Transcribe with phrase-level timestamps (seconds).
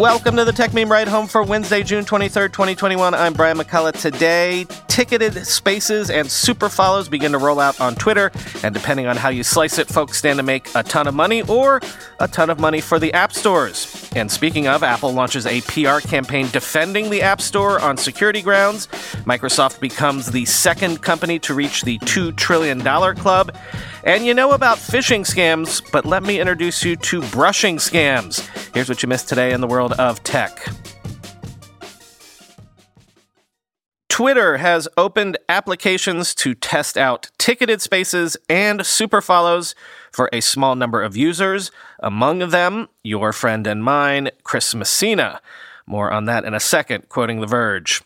[0.00, 3.12] Welcome to the Techmeme Ride Home for Wednesday, June 23rd, 2021.
[3.12, 4.00] I'm Brian McCullough.
[4.00, 8.32] Today, ticketed spaces and super follows begin to roll out on Twitter.
[8.62, 11.42] And depending on how you slice it, folks stand to make a ton of money
[11.42, 11.82] or
[12.18, 13.99] a ton of money for the app stores.
[14.16, 18.88] And speaking of, Apple launches a PR campaign defending the App Store on security grounds.
[19.24, 23.56] Microsoft becomes the second company to reach the $2 trillion club.
[24.04, 28.46] And you know about phishing scams, but let me introduce you to brushing scams.
[28.74, 30.66] Here's what you missed today in the world of tech.
[34.20, 39.74] Twitter has opened applications to test out ticketed spaces and super follows
[40.12, 45.40] for a small number of users, among them your friend and mine, Chris Messina.
[45.86, 48.02] More on that in a second, quoting The Verge.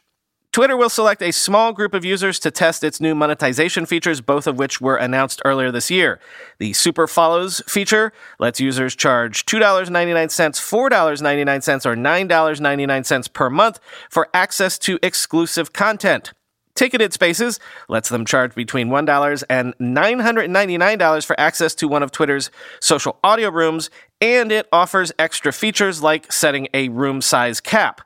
[0.55, 4.47] Twitter will select a small group of users to test its new monetization features, both
[4.47, 6.21] of which were announced earlier this year.
[6.61, 14.79] The Super Follows feature lets users charge $2.99, $4.99, or $9.99 per month for access
[14.79, 16.33] to exclusive content.
[16.75, 22.51] Ticketed Spaces lets them charge between $1 and $999 for access to one of Twitter's
[22.81, 28.01] social audio rooms, and it offers extra features like setting a room size cap.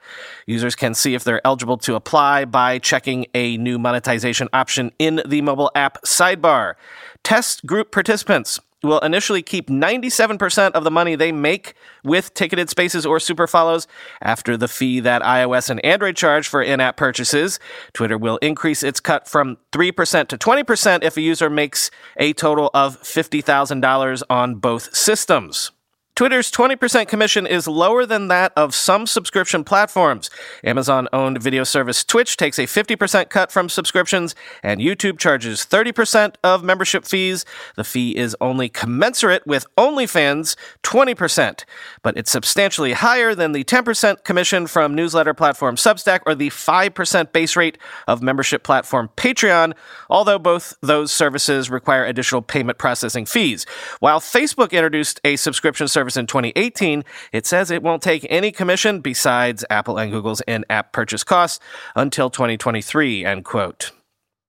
[0.47, 5.22] Users can see if they're eligible to apply by checking a new monetization option in
[5.27, 6.75] the mobile app sidebar.
[7.22, 13.04] Test group participants will initially keep 97% of the money they make with ticketed spaces
[13.04, 13.86] or super follows
[14.22, 17.58] after the fee that iOS and Android charge for in app purchases.
[17.92, 22.70] Twitter will increase its cut from 3% to 20% if a user makes a total
[22.72, 25.72] of $50,000 on both systems.
[26.19, 30.30] Twitter's 20% commission is lower than that of some subscription platforms.
[30.64, 36.34] Amazon owned video service Twitch takes a 50% cut from subscriptions, and YouTube charges 30%
[36.42, 37.44] of membership fees.
[37.77, 41.64] The fee is only commensurate with OnlyFans' 20%,
[42.02, 47.32] but it's substantially higher than the 10% commission from newsletter platform Substack or the 5%
[47.32, 47.78] base rate
[48.09, 49.72] of membership platform Patreon,
[50.10, 53.66] although both those services require additional payment processing fees.
[54.00, 58.50] While Facebook introduced a subscription service service in 2018, it says it won't take any
[58.50, 61.60] commission besides Apple and Google's in-app purchase costs
[61.94, 63.91] until 2023, end quote.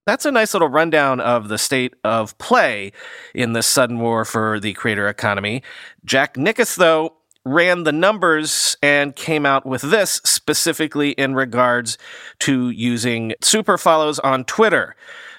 [0.06, 2.94] That's a nice little rundown of the state of play
[3.36, 5.62] in this sudden war for the creator economy.
[6.04, 7.14] Jack Nicas, though,
[7.46, 11.98] ran the numbers and came out with this specifically in regards
[12.40, 14.96] to using super follows on Twitter.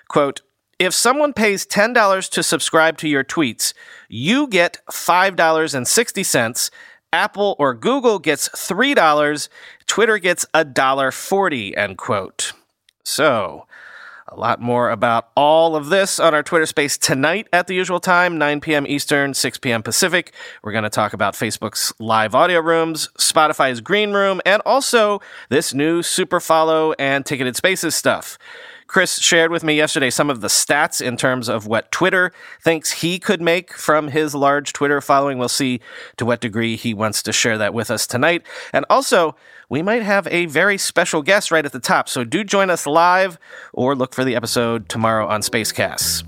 [0.08, 0.42] Quote,
[0.80, 3.74] if someone pays $10 to subscribe to your tweets,
[4.08, 6.70] you get $5.60.
[7.12, 9.48] Apple or Google gets $3.
[9.86, 12.52] Twitter gets $1.40, end quote.
[13.04, 13.66] So,
[14.26, 18.00] a lot more about all of this on our Twitter space tonight at the usual
[18.00, 18.86] time, 9 p.m.
[18.86, 19.82] Eastern, 6 p.m.
[19.82, 20.32] Pacific.
[20.62, 25.20] We're going to talk about Facebook's live audio rooms, Spotify's green room, and also
[25.50, 28.38] this new super follow and ticketed spaces stuff.
[28.90, 32.90] Chris shared with me yesterday some of the stats in terms of what Twitter thinks
[32.90, 35.38] he could make from his large Twitter following.
[35.38, 35.78] We'll see
[36.16, 38.42] to what degree he wants to share that with us tonight.
[38.72, 39.36] And also,
[39.68, 42.08] we might have a very special guest right at the top.
[42.08, 43.38] So do join us live
[43.72, 46.24] or look for the episode tomorrow on Spacecasts.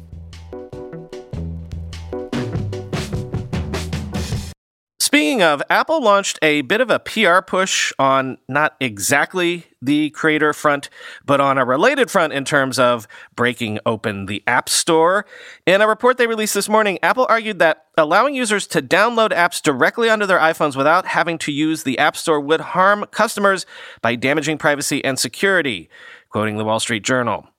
[5.12, 10.54] Speaking of, Apple launched a bit of a PR push on not exactly the creator
[10.54, 10.88] front,
[11.26, 13.06] but on a related front in terms of
[13.36, 15.26] breaking open the App Store.
[15.66, 19.60] In a report they released this morning, Apple argued that allowing users to download apps
[19.60, 23.66] directly onto their iPhones without having to use the App Store would harm customers
[24.00, 25.90] by damaging privacy and security,
[26.30, 27.51] quoting the Wall Street Journal.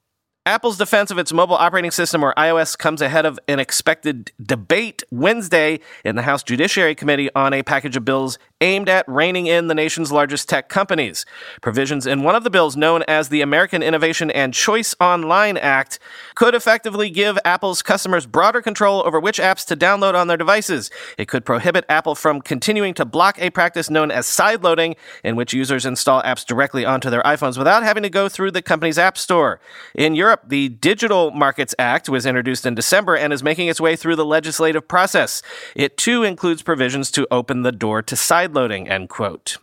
[0.46, 5.02] Apple's defense of its mobile operating system, or iOS, comes ahead of an expected debate
[5.10, 9.68] Wednesday in the House Judiciary Committee on a package of bills aimed at reining in
[9.68, 11.26] the nation's largest tech companies.
[11.62, 15.98] Provisions in one of the bills, known as the American Innovation and Choice Online Act,
[16.36, 20.92] could effectively give Apple's customers broader control over which apps to download on their devices.
[21.18, 25.54] It could prohibit Apple from continuing to block a practice known as sideloading, in which
[25.54, 29.18] users install apps directly onto their iPhones without having to go through the company's app
[29.18, 29.62] store.
[29.96, 33.80] In Europe, Europe, the Digital Markets Act was introduced in December and is making its
[33.80, 35.44] way through the legislative process.
[35.76, 39.58] It too includes provisions to open the door to sideloading, end quote.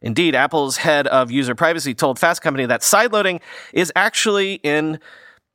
[0.00, 3.42] Indeed, Apple's head of user privacy told Fast Company that sideloading
[3.74, 4.98] is actually, in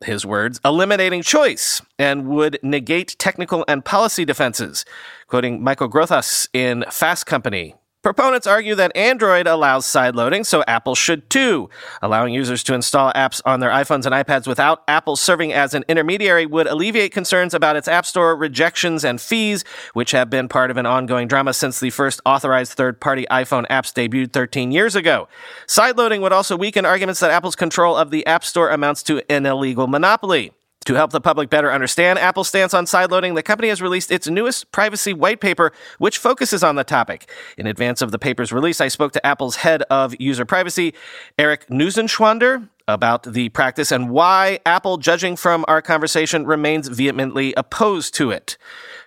[0.05, 4.85] his words, eliminating choice and would negate technical and policy defenses.
[5.25, 7.73] Quoting Michael Grothaus in Fast Company,
[8.03, 11.69] Proponents argue that Android allows sideloading, so Apple should too.
[12.01, 15.85] Allowing users to install apps on their iPhones and iPads without Apple serving as an
[15.87, 19.63] intermediary would alleviate concerns about its App Store rejections and fees,
[19.93, 23.65] which have been part of an ongoing drama since the first authorized third party iPhone
[23.69, 25.29] apps debuted 13 years ago.
[25.65, 29.45] Sideloading would also weaken arguments that Apple's control of the App Store amounts to an
[29.45, 30.51] illegal monopoly.
[30.85, 34.27] To help the public better understand Apple's stance on sideloading, the company has released its
[34.27, 37.29] newest privacy white paper, which focuses on the topic.
[37.57, 40.93] In advance of the paper's release, I spoke to Apple's head of user privacy,
[41.37, 48.13] Erik Neuenschwander, about the practice and why Apple, judging from our conversation, remains vehemently opposed
[48.15, 48.57] to it.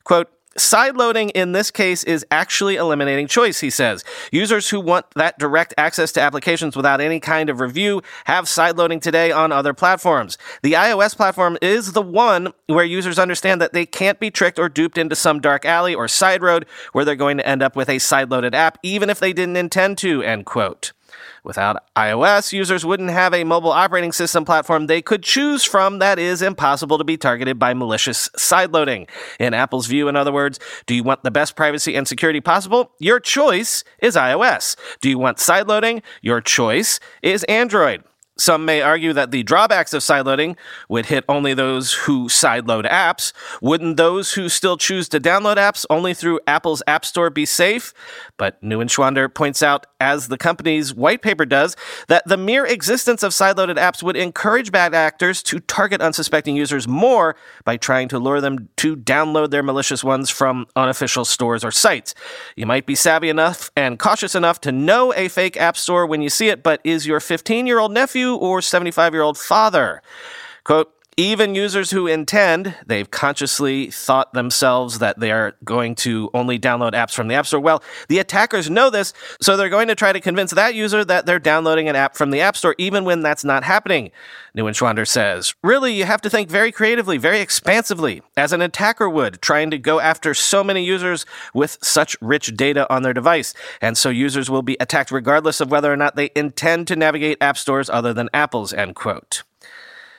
[0.05, 4.05] Quote, Sideloading in this case is actually eliminating choice, he says.
[4.33, 9.01] Users who want that direct access to applications without any kind of review have sideloading
[9.01, 10.39] today on other platforms.
[10.63, 14.69] The iOS platform is the one where users understand that they can't be tricked or
[14.69, 17.89] duped into some dark alley or side road where they're going to end up with
[17.89, 20.93] a sideloaded app, even if they didn't intend to, end quote.
[21.47, 26.19] Without iOS, users wouldn't have a mobile operating system platform they could choose from that
[26.19, 29.09] is impossible to be targeted by malicious sideloading.
[29.39, 32.91] In Apple's view, in other words, do you want the best privacy and security possible?
[32.99, 34.75] Your choice is iOS.
[35.01, 36.03] Do you want sideloading?
[36.21, 38.03] Your choice is Android.
[38.39, 40.57] Some may argue that the drawbacks of sideloading
[40.91, 43.33] would hit only those who sideload apps.
[43.63, 47.95] Wouldn't those who still choose to download apps only through Apple's App Store be safe?
[48.37, 51.77] But Neuenschwander points out, as the company's white paper does,
[52.09, 56.87] that the mere existence of sideloaded apps would encourage bad actors to target unsuspecting users
[56.87, 61.71] more by trying to lure them to download their malicious ones from unofficial stores or
[61.71, 62.15] sites.
[62.55, 66.21] You might be savvy enough and cautious enough to know a fake app store when
[66.21, 70.03] you see it, but is your 15 year old nephew or 75 year old father.
[70.65, 76.59] Quote, even users who intend, they've consciously thought themselves that they are going to only
[76.59, 77.59] download apps from the App Store.
[77.59, 81.25] Well, the attackers know this, so they're going to try to convince that user that
[81.25, 84.11] they're downloading an app from the App Store, even when that's not happening.
[84.55, 89.41] Neuenschwander says, Really, you have to think very creatively, very expansively, as an attacker would,
[89.41, 91.25] trying to go after so many users
[91.55, 93.55] with such rich data on their device.
[93.81, 97.39] And so users will be attacked regardless of whether or not they intend to navigate
[97.41, 99.45] app stores other than Apple's, end quote.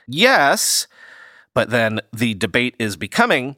[0.07, 0.87] Yes,
[1.53, 3.55] but then the debate is becoming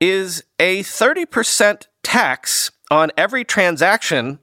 [0.00, 4.38] is a 30% tax on every transaction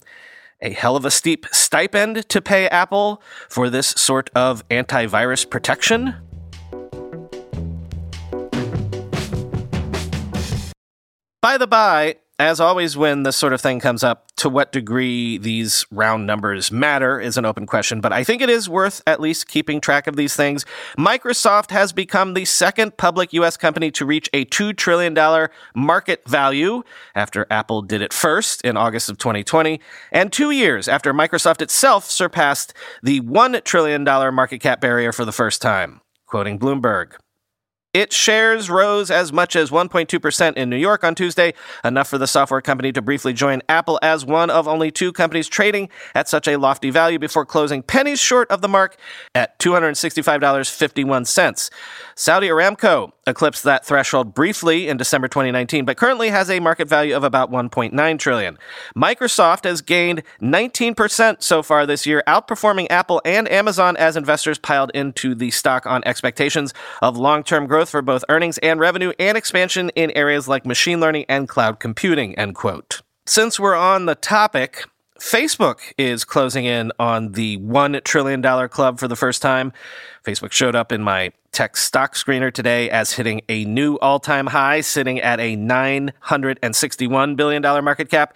[0.62, 6.16] a hell of a steep stipend to pay Apple for this sort of antivirus protection?
[11.42, 15.38] By the by, as always, when this sort of thing comes up, to what degree
[15.38, 19.22] these round numbers matter is an open question, but I think it is worth at
[19.22, 20.66] least keeping track of these things.
[20.98, 23.56] Microsoft has become the second public U.S.
[23.56, 25.16] company to reach a $2 trillion
[25.74, 26.84] market value
[27.16, 29.80] after Apple did it first in August of 2020,
[30.12, 35.32] and two years after Microsoft itself surpassed the $1 trillion market cap barrier for the
[35.32, 36.02] first time.
[36.26, 37.14] Quoting Bloomberg.
[37.96, 42.28] Its shares rose as much as 1.2% in New York on Tuesday, enough for the
[42.28, 46.46] software company to briefly join Apple as one of only two companies trading at such
[46.46, 48.98] a lofty value before closing pennies short of the mark
[49.34, 51.70] at $265.51.
[52.16, 57.16] Saudi Aramco eclipsed that threshold briefly in December 2019, but currently has a market value
[57.16, 58.58] of about 1.9 trillion.
[58.96, 64.92] Microsoft has gained 19% so far this year, outperforming Apple and Amazon as investors piled
[64.94, 69.90] into the stock on expectations of long-term growth for both earnings and revenue and expansion
[69.96, 73.02] in areas like machine learning and cloud computing, end quote.
[73.26, 74.86] Since we're on the topic,
[75.20, 79.72] Facebook is closing in on the $1 trillion club for the first time.
[80.26, 84.48] Facebook showed up in my tech stock screener today as hitting a new all time
[84.48, 88.36] high, sitting at a $961 billion market cap.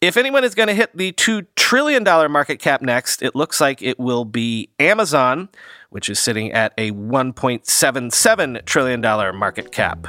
[0.00, 3.80] If anyone is going to hit the $2 trillion market cap next, it looks like
[3.80, 5.48] it will be Amazon,
[5.90, 10.08] which is sitting at a $1.77 trillion market cap.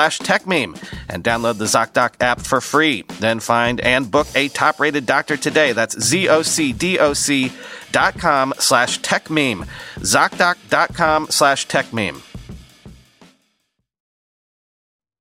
[0.09, 0.77] TechMeme
[1.09, 3.03] and download the ZocDoc app for free.
[3.19, 5.73] Then find and book a top rated doctor today.
[5.73, 7.51] That's Z-O-C-D-O-C
[7.91, 9.67] dot com slash techmeme.
[9.99, 12.21] ZocDoc.com slash techmeme.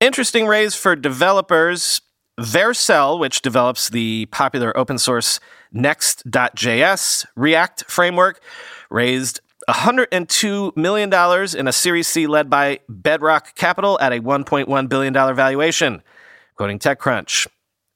[0.01, 2.01] Interesting raise for developers.
[2.41, 5.41] Vercel, which develops the popular open source
[5.73, 8.41] Next.js React framework,
[8.91, 11.13] raised $102 million
[11.59, 16.03] in a Series C led by Bedrock Capital at a $1.1 billion valuation,
[16.57, 17.47] quoting TechCrunch.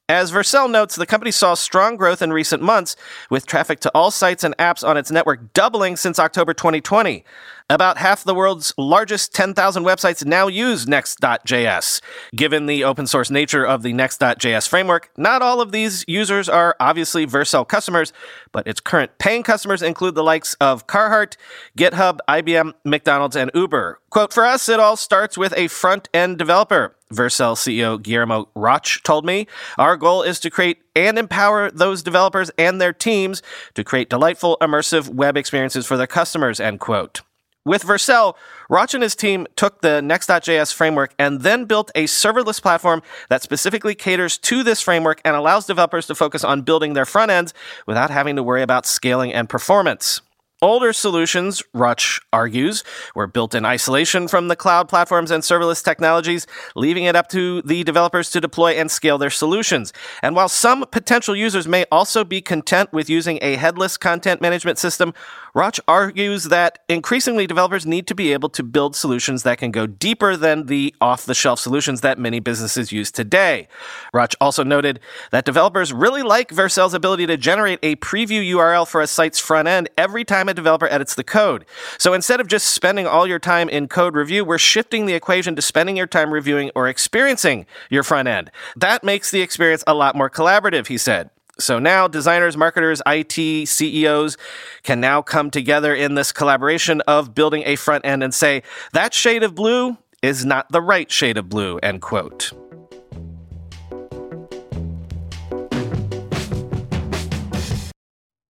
[0.07, 2.95] As Vercel notes, the company saw strong growth in recent months,
[3.31, 7.25] with traffic to all sites and apps on its network doubling since October 2020.
[7.71, 12.03] About half the world's largest 10,000 websites now use Next.js.
[12.37, 16.77] Given the open source nature of the Next.js framework, not all of these users are
[16.79, 18.13] obviously Vercel customers,
[18.53, 21.39] but its current paying customers include the likes of Carhartt,
[21.75, 23.99] GitHub, IBM, McDonald's, and Uber.
[24.11, 26.95] Quote, for us, it all starts with a front end developer.
[27.11, 29.47] Vercel CEO Guillermo Rauch told me,
[29.79, 33.41] Our goal is to create and empower those developers and their teams
[33.73, 37.23] to create delightful, immersive web experiences for their customers, end quote.
[37.67, 38.35] With Vercel,
[38.69, 43.43] Rauch and his team took the Next.js framework and then built a serverless platform that
[43.43, 47.55] specifically caters to this framework and allows developers to focus on building their front ends
[47.87, 50.21] without having to worry about scaling and performance.
[50.65, 56.47] Older solutions, Rauch argues, were built in isolation from the cloud platforms and serverless technologies,
[56.75, 59.93] leaving it up to the developers to deploy and scale their solutions.
[60.23, 64.79] And while some potential users may also be content with using a headless content management
[64.79, 65.13] system,
[65.55, 69.87] Rauch argues that increasingly developers need to be able to build solutions that can go
[69.87, 73.69] deeper than the off the shelf solutions that many businesses use today.
[74.15, 74.99] Rauch also noted
[75.31, 79.69] that developers really like Vercel's ability to generate a preview URL for a site's front
[79.69, 81.65] end every time a developer edits the code.
[81.99, 85.57] So instead of just spending all your time in code review, we're shifting the equation
[85.57, 88.51] to spending your time reviewing or experiencing your front end.
[88.77, 91.31] That makes the experience a lot more collaborative, he said.
[91.59, 94.37] So now designers, marketers, IT, CEOs
[94.83, 99.15] can now come together in this collaboration of building a front end and say, that
[99.15, 102.53] shade of blue is not the right shade of blue, end quote.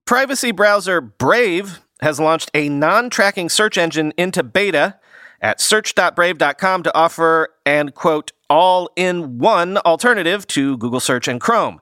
[0.06, 4.98] Privacy browser Brave has launched a non tracking search engine into beta
[5.40, 11.80] at search.brave.com to offer an quote all in one alternative to Google Search and Chrome.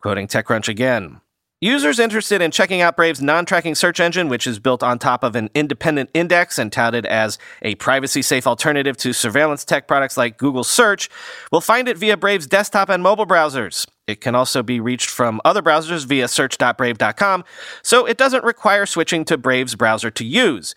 [0.00, 1.20] Quoting TechCrunch again.
[1.60, 5.24] Users interested in checking out Brave's non tracking search engine, which is built on top
[5.24, 10.16] of an independent index and touted as a privacy safe alternative to surveillance tech products
[10.16, 11.08] like Google Search,
[11.50, 13.86] will find it via Brave's desktop and mobile browsers.
[14.06, 17.44] It can also be reached from other browsers via search.brave.com,
[17.82, 20.74] so it doesn't require switching to Brave's browser to use.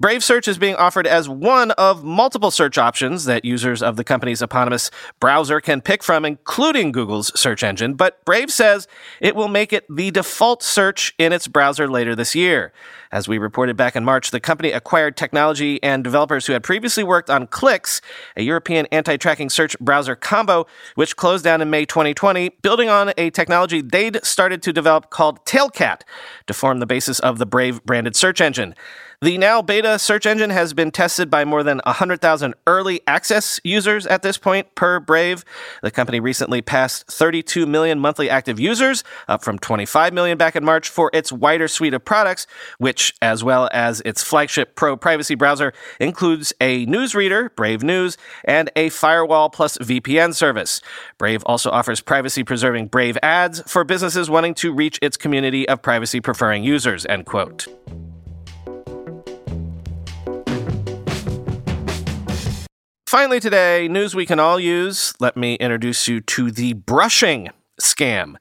[0.00, 4.04] Brave Search is being offered as one of multiple search options that users of the
[4.04, 7.94] company's eponymous browser can pick from, including Google's search engine.
[7.94, 8.88] But Brave says
[9.20, 12.72] it will make it the default search in its browser later this year.
[13.12, 17.04] As we reported back in March, the company acquired technology and developers who had previously
[17.04, 18.00] worked on Cliqz,
[18.36, 23.12] a European anti tracking search browser combo, which closed down in May 2020, building on
[23.18, 26.00] a technology they'd started to develop called Tailcat
[26.46, 28.74] to form the basis of the Brave branded search engine.
[29.22, 34.04] The now beta search engine has been tested by more than 100,000 early access users
[34.04, 35.44] at this point per Brave.
[35.80, 40.64] The company recently passed 32 million monthly active users, up from 25 million back in
[40.64, 42.48] March, for its wider suite of products,
[42.78, 48.72] which, as well as its flagship pro privacy browser, includes a newsreader, Brave News, and
[48.74, 50.80] a firewall plus VPN service.
[51.16, 55.80] Brave also offers privacy preserving Brave ads for businesses wanting to reach its community of
[55.80, 57.68] privacy preferring users, end quote.
[63.12, 65.12] Finally, today, news we can all use.
[65.20, 68.36] Let me introduce you to the brushing scam.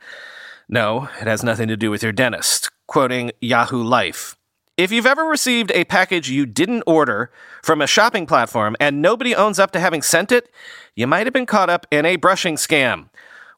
[0.69, 2.71] No, it has nothing to do with your dentist.
[2.87, 4.37] Quoting Yahoo Life.
[4.77, 9.35] If you've ever received a package you didn't order from a shopping platform and nobody
[9.35, 10.49] owns up to having sent it,
[10.95, 13.09] you might have been caught up in a brushing scam.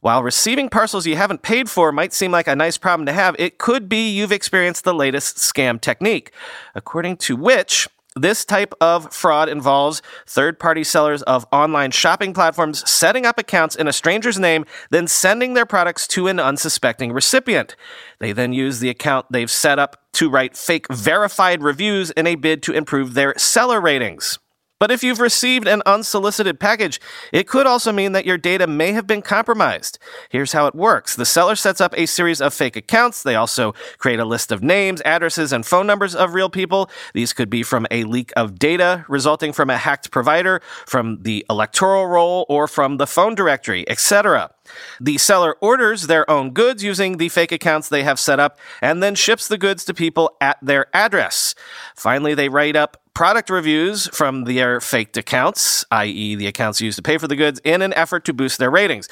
[0.02, 3.36] While receiving parcels you haven't paid for might seem like a nice problem to have,
[3.38, 6.32] it could be you've experienced the latest scam technique,
[6.74, 12.90] according to which this type of fraud involves third party sellers of online shopping platforms
[12.90, 17.76] setting up accounts in a stranger's name, then sending their products to an unsuspecting recipient.
[18.20, 22.36] They then use the account they've set up to write fake verified reviews in a
[22.36, 24.40] bid to improve their seller ratings.
[24.84, 27.00] But if you've received an unsolicited package,
[27.32, 29.98] it could also mean that your data may have been compromised.
[30.28, 33.24] Here's how it works the seller sets up a series of fake accounts.
[33.24, 36.90] They also create a list of names, addresses, and phone numbers of real people.
[37.14, 41.46] These could be from a leak of data resulting from a hacked provider, from the
[41.50, 44.52] electoral roll, or from the phone directory, etc.
[45.00, 49.02] The seller orders their own goods using the fake accounts they have set up and
[49.02, 51.56] then ships the goods to people at their address.
[51.96, 57.04] Finally, they write up product reviews from their faked accounts, i.e., the accounts used to
[57.04, 59.08] pay for the goods, in an effort to boost their ratings.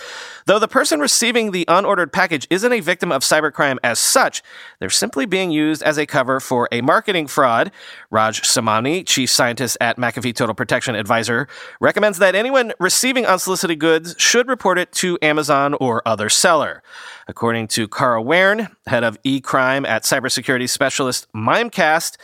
[0.47, 4.41] Though the person receiving the unordered package isn't a victim of cybercrime as such,
[4.79, 7.71] they're simply being used as a cover for a marketing fraud.
[8.09, 11.47] Raj Samani, chief scientist at McAfee Total Protection Advisor,
[11.79, 16.81] recommends that anyone receiving unsolicited goods should report it to Amazon or other seller.
[17.27, 22.17] According to Carl Wearn, head of e-crime at cybersecurity specialist Mimecast,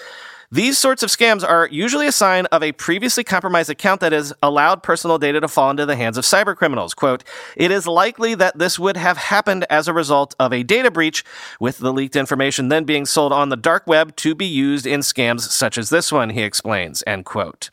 [0.50, 4.32] these sorts of scams are usually a sign of a previously compromised account that has
[4.42, 6.96] allowed personal data to fall into the hands of cybercriminals.
[6.96, 7.26] Quote,
[7.58, 11.26] it is likely that this would have happened as a result of a data breach,
[11.60, 15.02] with the leaked information then being sold on the dark web to be used in
[15.02, 17.70] scams such as this one, he explains, end quote.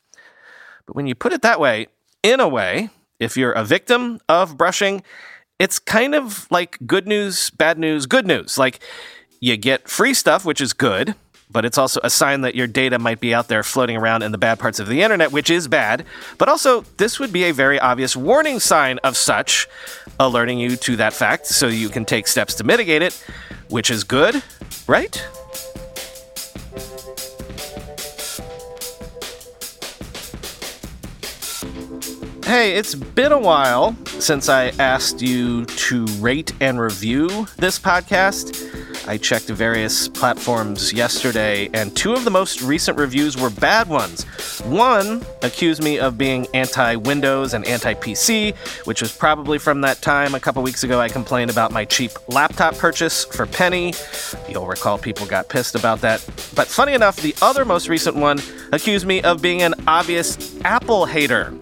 [0.85, 1.87] But when you put it that way,
[2.25, 5.05] in a way, if you're a victim of brushing,
[5.61, 8.59] it's kind of like good news, bad news, good news.
[8.59, 8.81] Like
[9.41, 11.15] you get free stuff, which is good
[11.55, 14.33] but it's also a sign that your data might be out there floating around in
[14.33, 16.05] the bad parts of the internet, which is bad.
[16.37, 19.69] But also, this would be a very obvious warning sign of such,
[20.19, 23.15] alerting you to that fact so you can take steps to mitigate it,
[23.69, 24.43] which is good,
[24.89, 25.17] right?
[32.45, 38.64] Hey, it's been a while since I asked you to rate and review this podcast.
[39.07, 44.25] I checked various platforms yesterday, and two of the most recent reviews were bad ones.
[44.63, 50.01] One accused me of being anti Windows and anti PC, which was probably from that
[50.01, 53.93] time a couple weeks ago I complained about my cheap laptop purchase for Penny.
[54.49, 56.25] You'll recall people got pissed about that.
[56.55, 58.41] But funny enough, the other most recent one
[58.73, 61.53] accused me of being an obvious Apple hater.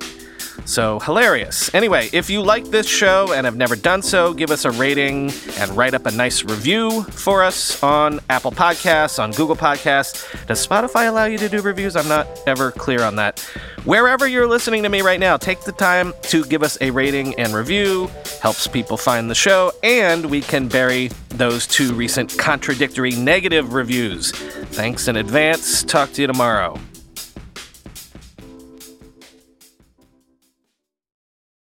[0.64, 1.74] So hilarious.
[1.74, 5.30] Anyway, if you like this show and have never done so, give us a rating
[5.58, 10.46] and write up a nice review for us on Apple Podcasts, on Google Podcasts.
[10.46, 11.96] Does Spotify allow you to do reviews?
[11.96, 13.40] I'm not ever clear on that.
[13.84, 17.38] Wherever you're listening to me right now, take the time to give us a rating
[17.38, 18.08] and review.
[18.40, 24.30] Helps people find the show, and we can bury those two recent contradictory negative reviews.
[24.30, 25.82] Thanks in advance.
[25.82, 26.78] Talk to you tomorrow.